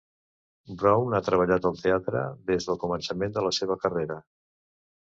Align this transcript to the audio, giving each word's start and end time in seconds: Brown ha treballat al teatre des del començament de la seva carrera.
Brown 0.83 1.17
ha 1.17 1.21
treballat 1.27 1.67
al 1.71 1.77
teatre 1.83 2.25
des 2.49 2.69
del 2.71 2.81
començament 2.87 3.39
de 3.39 3.47
la 3.51 3.57
seva 3.61 3.81
carrera. 3.87 4.21